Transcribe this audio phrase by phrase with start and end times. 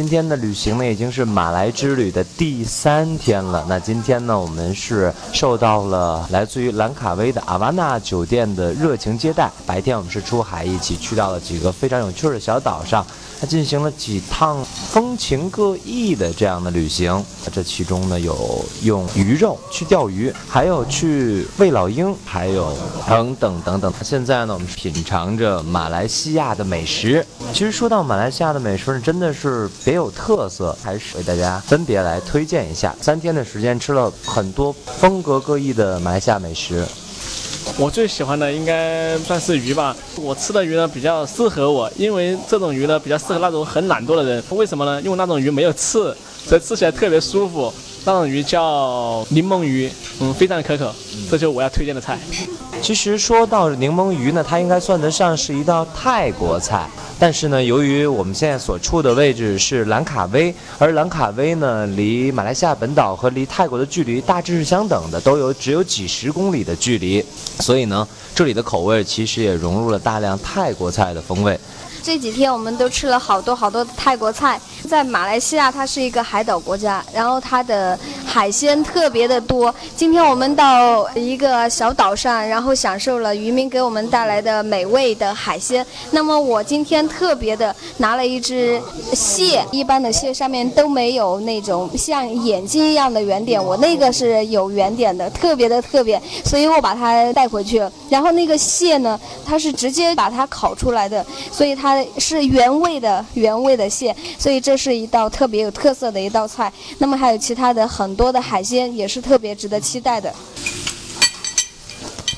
[0.00, 3.66] 今天的旅行呢，已经是马来之旅的第三天了。
[3.68, 9.50] 那今天呢，我们是受到了来自于兰卡威的阿瓦纳酒店的热情接待。
[9.66, 13.06] 白天我们是出海，一起去到了几个非常有趣的小岛上，
[13.42, 17.22] 那进行了几趟风情各异的这样的旅行。
[17.52, 22.74] 这其中呢，有用鱼肉去钓鱼，还有去喂老鹰，还有
[23.06, 23.92] 等等等等。
[24.02, 27.22] 现在呢，我们品尝着马来西亚的美食。
[27.52, 32.94] 其实说到马来西亚的美食，真的是别有特色，还是为大家分别来推荐一下。
[33.00, 36.86] 三天的时间吃了很多风格各异的马来西亚美食。
[37.76, 39.96] 我最喜欢的应该算是鱼吧。
[40.14, 44.40] 我吃的鱼呢比较适合我，因为这种鱼呢比较适合那种很懒惰的人。
[44.50, 45.02] 为什么呢？
[45.02, 46.16] 因为那种鱼没有刺，
[46.46, 47.74] 所以吃起来特别舒服。
[48.04, 49.90] 那种鱼叫柠檬鱼，
[50.20, 50.92] 嗯，非常的可口。
[51.30, 52.18] 这就是我要推荐的菜。
[52.80, 56.88] 其实说到柠檬鱼呢，它应该算得上是一道泰国菜。
[57.18, 67.22] 但是呢，由于我们现在所处的位置是兰卡威，而兰卡威呢离马来西亚本岛和离泰国的距离大致是相等的，都有只有几十公里的距离，
[67.58, 71.60] 所以呢，这里的口味其实也融入了大量泰国菜的风味。
[72.02, 74.58] 这几天我们都吃了好多好多的泰国菜。
[74.90, 77.96] 在马来西亚，它是一个海岛国家，然后它的
[78.32, 79.74] 海鲜特别的多。
[79.96, 85.84] 今天我们到一个小岛上，然后享受了渔民给我们带来的美味的海鲜。
[86.12, 88.80] 那么我今天特别的拿了一只
[89.12, 97.92] 蟹，一般的蟹上面都没有那种像眼睛一样的圆点，我那个是有圆点的，特别的特别，所以我把它带回去了。
[98.08, 104.80] 然后那个蟹呢，它是直接把它烤出来的，所以它是原味的原味的蟹，所以这。
[104.80, 110.30] 是一道特别有特色的一道菜，那么还有其他的很多的海鲜也是特别值得期待的。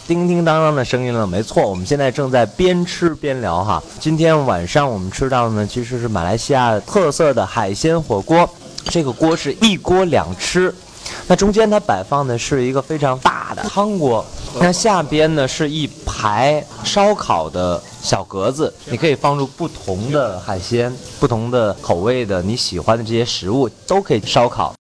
[0.07, 3.83] 叮叮当当的声音了，没错，我们现在正在边吃边聊哈。
[3.99, 8.49] 今天晚上我们吃到的呢，其实是马来西亚特色的海鲜火锅，
[8.85, 10.73] 这个锅是一锅两吃，
[11.27, 14.25] 那中间它摆放的是一个非常大的汤锅。
[14.61, 24.71] 那下边呢是一排烧烤的小格子，你可以放入不同的海鲜、不同的口味的你喜欢的这些食物，都可以烧烤。